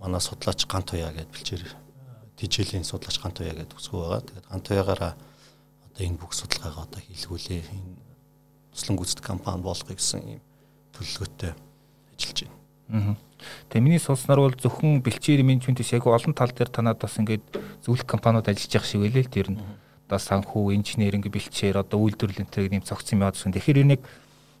[0.00, 1.81] манай судлаач гант туяа гэдээ бэлчээр
[2.42, 4.26] хичээлийн судлаач гант туяа гэдэг үсгүү байгаа.
[4.26, 7.62] Тэгээд гант туяагаараа одоо энэ бүх судалгаагаа одоо хийлгүүлээ.
[7.70, 7.94] Энэ
[8.74, 10.42] туслан гүйцэтгэх компани болгоё гэсэн юм
[10.96, 11.52] төлөвлөгөөтэй
[12.18, 13.16] ажиллаж байна.
[13.70, 17.44] Тэгээ миний сонсноор бол зөвхөн бэлчээр менежментээс яг олон тал дээр танад бас ингээд
[17.84, 19.60] зөвлөх компаниуд ажиллаж явах шиг байлээ л тэр нь.
[20.06, 23.52] Одоо санхүү, инженеринг, бэлчээр одоо үйлдвэрлэл энэ юм цогцсон юм яадсан.
[23.52, 24.02] Тэгэхээр энийг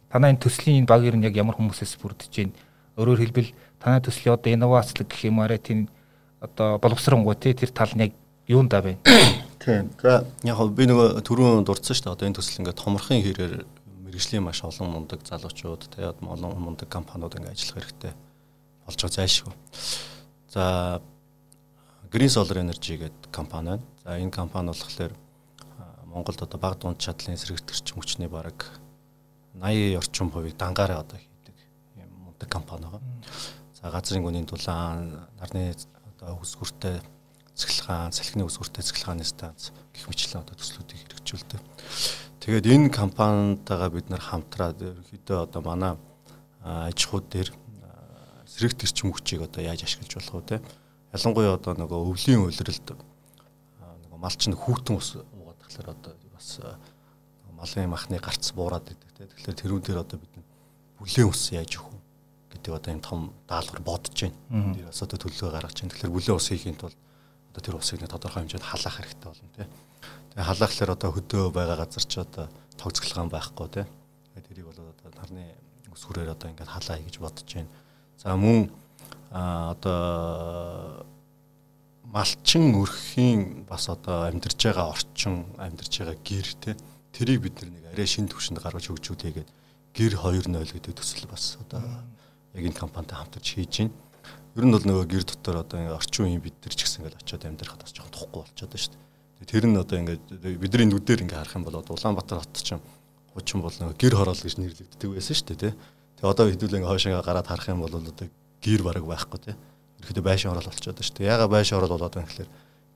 [0.08, 2.56] танаа энэ төслийн энэ багийнх нь яг ямар хүмүүсээс бүрдэж байна?
[2.96, 5.92] Өөрөөр хэлбэл танаа төслийн одоо инновацлог гэх юм арай тийм
[6.42, 8.12] одоо боловсронгуй тий тэр тал нь яг
[8.50, 8.98] юунда байна.
[9.62, 9.90] Тийм.
[10.02, 12.14] За яг би нөгөө түрүүн дурдсан шүү дээ.
[12.18, 13.54] Одоо энэ төсөл ингээд томорхон хэрээр
[14.02, 18.12] мэрэгжлийн маш олон мундаг залуучууд тий олон мундаг компаниуд ингээд ажиллах хэрэгтэй
[18.82, 19.54] болж байгаа зайшгүй.
[20.50, 21.00] За
[22.10, 23.82] Green Solar Energy гэдэг компани байна.
[24.02, 25.14] За энэ компани болохоор
[26.10, 28.66] Монголд одоо баг дунд чадлын сэргэгдэгч хүчний бараг
[29.54, 31.56] 80 орчим хувийг дангаараа одоо хийдэг
[31.96, 33.00] юм мундаг компани байгаа.
[33.80, 35.74] За газрын гүний дулаан, нарны
[36.22, 37.02] одоо өсгөртэй
[37.58, 41.60] цэглэгаан, салхины өсгөртэй цэглэгааны станц гэх мэтлэн одоо төслүүдийг хэрэгжүүлдэг.
[42.38, 45.98] Тэгээд энэ компанитайгаа бид нар хамтраад ерөнхийдөө одоо манай
[46.62, 47.50] аж ахуй дээр
[48.46, 50.56] сэрэг төрчим хүчийг одоо яаж ашиглаж болох вэ те.
[51.10, 52.86] Ялангуяа одоо нөгөө өвлийн уйлралд
[54.06, 56.48] нөгөө малч нь хүүтэн ус уугаад тэгэхээр одоо бас
[57.50, 59.26] малын махны гарц буураад идэг те.
[59.26, 60.32] Тэгэхээр тэрүүн дээр одоо бид
[61.02, 62.01] бүлээн ус яаж өгөх
[62.62, 63.20] гэдэг одоо юм том
[63.50, 64.38] даалгавар бодож байна.
[64.78, 65.90] Тэр бас одоо төлөвлөгөө гаргаж байна.
[65.90, 66.96] Тэгэхээр бүлээн ус хийхийн тулд
[67.50, 69.66] одоо тэр усыг нэг тодорхой хэмжээнд халаах хэрэгтэй болно тий.
[70.32, 72.46] Тэгээ халаахлаар одоо хөдөө байгаа газар ч одоо
[72.78, 73.86] тогтцолгоон байхгүй тий.
[74.38, 75.44] Тэрийг бол одоо нарны
[75.90, 77.68] өсгөрөөр одоо ингээд халаа гэж бодож байна.
[78.16, 78.70] За мөн
[79.34, 81.04] а одоо
[82.06, 86.74] малчин өрхийн бас одоо амьдарч байгаа орчин амьдарч байгаа гэр тий
[87.12, 89.50] тэрийг бид нэг арай шин төвшөнд гаргаж хөгжүүлээгээд
[89.96, 91.80] гэр 2.0 гэдэг төсөл бас одоо
[92.54, 93.94] яг энэ компанитай хамтарч хийж байна.
[94.52, 97.20] Ер нь бол нөгөө гэр дотор одоо ингээ орчин үеийн бид нар ч гэсэн ингээл
[97.24, 99.48] очиод амьдрахад бас жоохон тухгүй болчиход байна шүү дээ.
[99.48, 102.84] Тэр нь одоо ингээ бидний нүдээр ингээ харах юм бол Улаанбаатар хот чинь
[103.32, 105.72] хучин бол нөгөө гэр хороол гэж нэрлэгддэг байсан шүү дээ.
[106.20, 108.28] Тэгээ одоо хэдүүл ингээ хойшоо гараад харах юм бол одоо
[108.60, 109.56] гэр бараг байхгүй тий.
[110.04, 111.32] Ерөөдөө байшин хороол болчиход байна шүү дээ.
[111.32, 112.50] Яга байшин хороол болоод байна гэхээр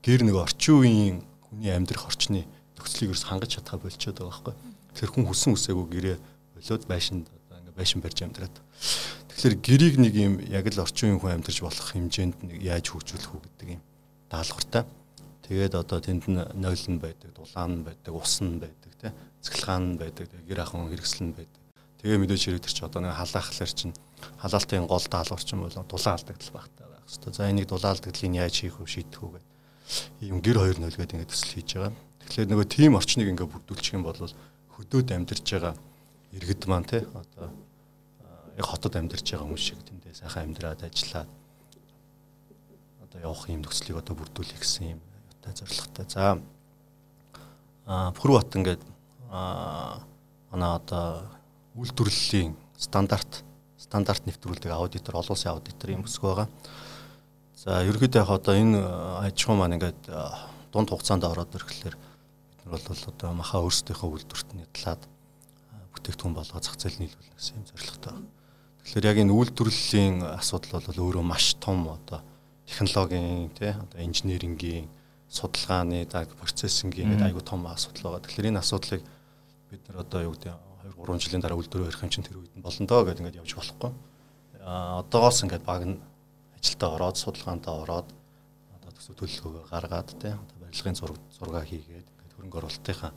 [0.05, 2.45] гэр нөгөө орчин үеийн хүний амьдрах орчны
[2.77, 4.55] нөхцөлийг ерөөс хангаж чадхаа болчиход байгаа байхгүй.
[4.93, 6.17] Тэр хүн хүсэн үсээгүй гэрээ
[6.55, 8.57] болоод байшинд одоо ингээ байшин барьж амьдраад
[9.37, 13.37] Тэгэхээр гэрийг нэг юм яг л орчин үеийн хүн амьдарч болох хэмжээнд нэг яаж хөгжүүлэх
[13.37, 13.83] үү гэдэг юм
[14.33, 14.89] даалгавартай.
[15.45, 19.13] Тэгээд одоо тэнд нь нойл нь байдаг, дулаан нь байдаг, ус нь байдаг, тий.
[19.45, 21.63] Цэглэгаан нь байдаг, гэр ахын хэрэгсэл нь байдаг.
[22.01, 23.95] Тэгээ мэдээж хэрэг төр чи одоо нэг халаахлаар чинь
[24.41, 27.37] халаалтын гол даалгавар чинь бол дулаан алдагдал багтаа байх хэвээр.
[27.37, 29.53] За энийг дулаан алдагдлыг яаж хийх вэ шийдэх үү гэдэг
[30.25, 31.93] ийм гэр хоёр нөлгөөд ингэ төсөл хийж байгаа.
[32.25, 35.75] Тэгэхээр нөгөө тим орчныг ингэ бүрдүүлчих юм бол хөдөөд амьдарч байгаа
[36.33, 37.53] иргэд маань тий одоо
[38.57, 41.29] яг хотод амьдарч байгаа хүмүүс шиг тэндээ сайхан амьдраад ажиллаад
[43.05, 46.07] одоо явах юм нөхцөлийг одоо бүрдүүлэх гэсэн юм юутай зорилготой.
[46.09, 46.41] За
[47.87, 48.83] а Пүрбат ингээд
[49.31, 50.01] а
[50.51, 51.29] манай одоо
[51.77, 53.45] үйлдвэрлэлийн стандарт
[53.77, 56.49] стандарт нэвтрүүлдэг аудитор, олон улсын аудитор юм өсгөө байгаа.
[57.55, 58.81] За ерөнхийдөө яг одоо энэ
[59.23, 60.01] аж ахуй маань ингээд
[60.73, 65.03] дунд хугацаанд ороод ирэхлээр бид нар бол одоо маха өөрсдийнхөө үйлдвэрт нь талаад
[65.95, 68.15] бүтээгдэхүүн болгоо зах зээл нийлүүлнэ гэсэн юм зорилготой.
[68.87, 72.23] Тэгэхээр яг энэ үйлдвэрлэлийн асуудал бол өөрөө маш том одоо
[72.71, 74.87] технологийн тий одоо инженерингийн
[75.27, 78.23] судалгааны за процессингийн гэдэг айгүй том асуудал байгаа.
[78.23, 79.03] Тэгэхээр энэ асуудлыг
[79.75, 80.55] бид нар одоо юу гэдэг
[80.87, 83.41] 2 3 жилийн дараа үйлдвэрөө ярих юм чинь тэр үед нь болно доо гэдэг ингээд
[83.43, 83.91] явж болохгүй.
[84.63, 85.99] А одоогоос ингээд баг нь
[86.55, 88.09] ажилдаа ороод судалгаандаа ороод
[88.71, 93.13] одоо төсөв төлөвлөгөөгөө гаргаад тий одоо барилгын зураг зураг хийгээд ингээд хөрөнгө оруулалтынхаа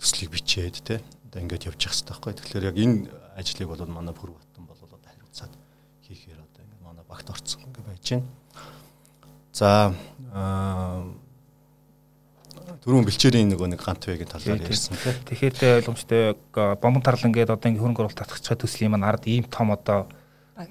[0.00, 2.32] төслийг бичээд тий одоо ингээд явж явах хэрэгтэй байхгүй.
[2.40, 5.52] Тэгэхээр яг энэ ажлыг бол манай Пүрв Батан бол одоо хариуцаад
[6.04, 8.28] хийхээр одоо ингээд манай багт орцсон ингээд байж байна.
[9.52, 9.68] За
[12.84, 15.16] дөрвөн бэлчээрийн нөгөө нэг гант байгийн талаар ярьсан тийм.
[15.28, 19.44] Тэгэхээр тэ ойлгомжтой бомбон тарлан гэдэг одоо ингээ хөрөнгө оруулалт татгах төслийн маань ард ийм
[19.50, 20.08] том одоо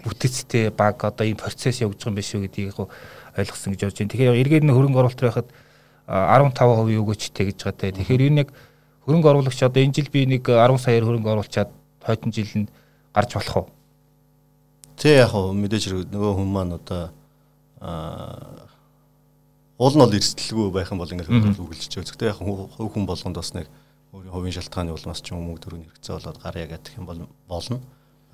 [0.05, 4.11] бүтээцтэй баг одоо ийм процесс явагдаж байгаа юм биш үү гэдгийг ойлгосон гэж бодож байна.
[4.13, 5.47] Тэгэхээр эргээд нэг хөрөнгө оруулалт байхад
[6.09, 7.93] 15% өгөөчтэй гэж байгаа те.
[7.93, 8.49] Тэгэхээр энэ яг
[9.05, 11.69] хөрөнгө оруулагч одоо энэ жил би нэг 10 саяар хөрөнгө оруулчаад
[12.09, 12.67] хойдон жил нь
[13.13, 13.67] гарч болох уу?
[14.97, 17.13] Тэ яг хөө мэдээж нөгөө хүн маань одоо
[17.79, 18.67] аа
[19.79, 22.11] уул нь бол эрсдэлгүй байх юм бол ингээд хөнгөлөг үгэлжиж байгаа.
[22.11, 23.71] Гэхдээ яг хувь хүн болгонд бас нэг
[24.11, 27.79] өөрийн хувийн шалтгааны улмаас ч юм уу төрөний хэрэгцээ болоод гарья гэх юм бол болно.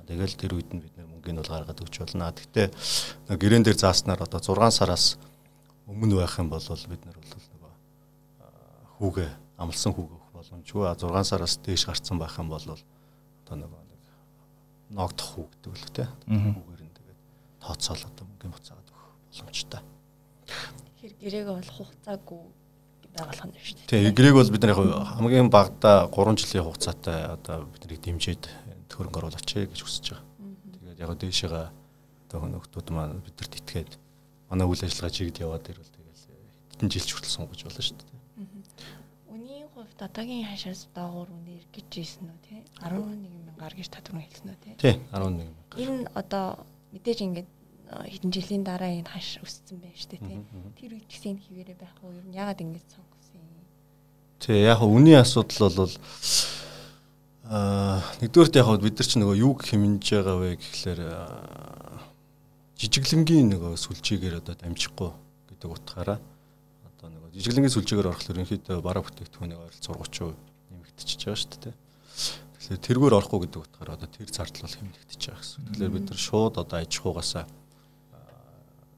[0.10, 2.34] Тэгэл тэр үед нь бид нэр мөнгөний бол гаргаад өгч болно.
[2.34, 2.68] Гэхдээ
[3.30, 5.22] гэрээн дээр зааснаар одоо 6 сараас
[5.86, 7.74] өмнө байх юм бол бид нар бол нөгөө
[8.98, 9.30] хүүгээ
[9.62, 10.84] амлсан хүүгээ өгөх боломжгүй.
[10.98, 12.66] 6 сараас дээш гарцсан байх юм бол
[13.46, 14.02] одоо нөгөө нэг
[14.90, 16.06] ногдох хүү гэдэг л те.
[16.26, 17.20] Хүүгээр нь тэгээд
[17.62, 19.82] тооцоол одоо мөнгөний буцаагаад өгөх боломжтой.
[20.98, 22.42] Тэгэхээр гэрээг бол хугацаагүй
[23.14, 23.90] байгуулах нь шүү дээ.
[23.94, 24.82] Тийм, гэрээг бол бид нар яг
[25.14, 28.42] хамгийн багадаа 3 жилийн хугацаатай одоо биднийг дэмжиж
[28.90, 30.26] хөрөнгө оруулаач гэж хүсэж байгаа.
[30.74, 31.68] Тэгээд яг дээшээгээ
[32.26, 33.92] одоо нөхдүүд маань бидэрт итгээд
[34.50, 36.24] манай үйл ажиллагаа чигд яваад ирвэл тэгэл
[36.72, 38.15] хэдэн жил ч хүртэл сунгаж болно шүү дээ.
[39.96, 44.60] Одоогийн хашаас доогуур үнээр гэж ийсэн үү те 11 мянгаар гэж та түрүү хэлсэн үү
[44.60, 44.72] те.
[44.76, 45.80] Тий 11 мянгаар.
[45.80, 47.50] Энэ одоо мэдээж ингээд
[47.88, 50.40] хэдэн жилийн дараа энэ хаш өссөн байна шүү дээ тий.
[50.76, 52.12] Тэр үед гэсэн хിവэрэ байх уу?
[52.12, 53.64] Ер нь ягаад ингэж сонгосон юм?
[54.44, 55.96] Тий, яг үний асуудал бол
[57.48, 61.02] аа нэгдүгээрт яг бид нар ч нөгөө юг хэмнэж байгаа вэ гэхлээр
[62.76, 65.12] жижиглэнгийн нөгөө сүлжээгээр одоо дамжихгүй
[65.54, 66.20] гэдэг утгаараа
[67.06, 70.34] одоо нөгөө жижиглэнгийн сүлжээгээр орохлоор ерөнхийдөө бараа бүтээгдэхүүнийг ойрол 6 30%
[70.74, 71.76] нэмэгдчихэж байгаа шүү дээ.
[72.66, 75.62] Тэгэхээр тэргээр орохгүй гэдэг утгаараа одоо тэр зардал бол хэмнэгдэж байгаа гэсэн.
[75.70, 77.46] Тэгэхээр бид нар шууд одоо аж ахуйгаасаа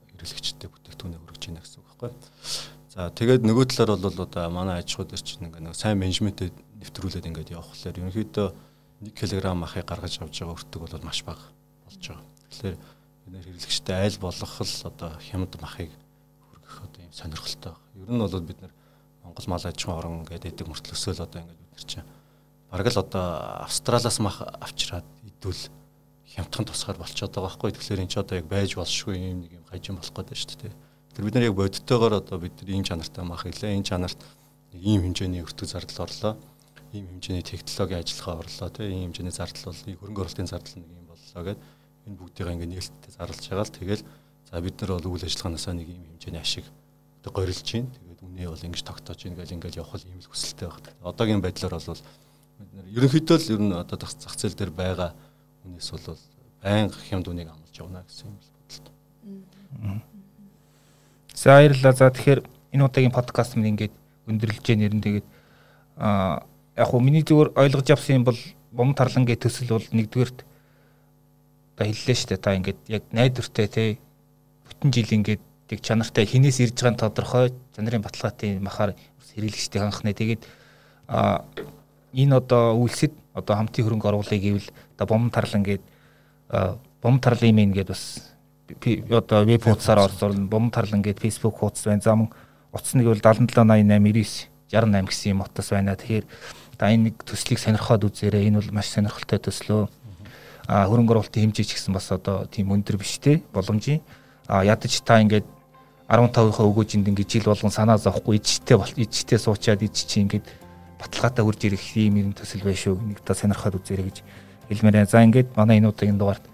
[0.08, 2.12] хэрэглэгчтэй бүтээгдэхүүнээ хүргэж байна гэсэн үг байхгүй.
[2.96, 6.56] За тэгээд нөгөө талаар бол одоо манай аж ахуй дээр чинь ингээ нэг сайн менежментэд
[6.80, 8.48] нэвтрүүлээд ингээд явхлаар ерөнхийдөө
[9.04, 11.44] 1 кг махыг гаргаж авч байгаа өртөг бол маш бага
[11.84, 12.24] болж байгаа.
[12.56, 15.92] Тэгэхээр бид нэр хэрэглэгчтэй айл болох л одоо хямд махыг
[17.18, 18.06] сонирхолтой байна.
[18.06, 18.74] Ер нь бол бид нар
[19.24, 22.08] Монгол мал аж ахуйн орон гэдэг мөртлөсөөл одоо ингээд бид нар чинь
[22.70, 23.26] бараг л одоо
[23.66, 25.64] Австралиас мах авчираад идвэл
[26.28, 27.72] хямдхан тусгаар болчиход байгаа байхгүй.
[27.74, 30.74] Тэгэхээр эн чи одоо яг байж болшгүй юм нэг юм хажим болох гэдэг шүү дээ.
[31.16, 33.74] Тэр бид нар яг бодиттойгоор одоо бид нар ийм чанартай мах хэлээ.
[33.74, 34.20] Энэ чанарт
[34.76, 36.38] ийм хэмжээний өртөг зардал орлоо.
[36.94, 41.08] Ийм хэмжээний технологийн ажиллагаа орлоо тийм ийм хэмжээний зардал бол хөрөнгө оруулалтын зардал нэг юм
[41.08, 41.60] боллоо гэд
[42.08, 44.04] энэ бүгдийг ингээ нээлттэй зарлж байгаа л тэгэл
[44.48, 46.66] за бид нар бол үйл ажиллагаанасаа нэг ийм хэмжээний ашиг
[47.28, 50.72] одоо горилж чинь тэгээд үнэ бол ингэж тогтоож ийн гэл ингээл явах юм л хүсэлтэй
[50.72, 50.96] байна.
[51.04, 52.00] Одоогийн байдлаар бол
[52.56, 55.12] бид нар ерөнхийдөө л ер нь одоо зах зээл дээр байгаа
[55.68, 56.16] Үнээс бол
[56.64, 58.94] байнга хямд үнийг амлаж явна гэсэн юм бодолтой.
[61.36, 61.94] За баярлалаа.
[61.94, 63.92] За тэгэхээр энэ удаагийн подкаст минь ингээд
[64.32, 65.28] өндөрлөж нэрэн тэгээд
[66.00, 66.48] а
[66.80, 68.40] яг хуу миний зүгээр ойлгож авсан юм бол
[68.72, 70.40] бом тарлангийн төсөл бол нэгдүгээрт
[71.76, 72.40] та хэллээ шүү дээ.
[72.40, 73.84] Та ингээд яг найдвартай те
[74.72, 78.96] бүтэн жил ингээд тэг чанартай хинээс ирж байгаа нь тодорхой чанарын баталгаатай махаар
[79.38, 80.14] хэрэглэгчтэй ханхнаа.
[80.16, 80.42] Тэгээд
[81.08, 81.46] а
[82.16, 85.84] энэ одоо үйлсэд одоо хамтын хөрөнгө оруулалтыг гэвэл одоо бом тарлан гээд
[87.04, 88.34] бом тарлын мэн гээд бас
[89.12, 92.02] одоо веб хуудасаар орсон бом тарлан гээд Facebook хуудас байна.
[92.02, 92.32] За мөн
[92.74, 95.96] утас нэг бол 7788 99 68 гэсэн юм утас байна.
[95.96, 96.26] Тэгэхээр
[96.78, 98.48] та энэ нэг төслийг сонирхоод үзээрэй.
[98.48, 99.88] Энэ бол маш сонирхолтой төслөө.
[100.68, 104.02] А хөрөнгө оруулалтын хэмжээ ч гэсэн бас одоо тийм өндөр биш те боломжийн.
[104.48, 105.57] А ядаж та ингээд
[106.08, 110.48] 15% өгөөжинд ингээд жил болгон санаа зовхгүй ижтэй бол ижтэй суучаад иж чи ингээд
[111.00, 112.96] баталгаатай хурж ирэх юм юм төсөл байх шүү.
[112.96, 114.18] Нэг та сонирхоод үзээрэй гэж
[114.72, 115.12] хэлмээр байна.
[115.12, 116.48] За ингээд манай энэ удаагийн дугаарт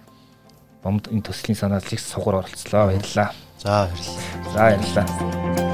[0.81, 2.89] бомд энэ төслийн санааллыг сугар оролцлоо.
[2.89, 3.29] Баярлалаа.
[3.61, 4.49] За баярлалаа.
[4.49, 5.72] За баярлалаа.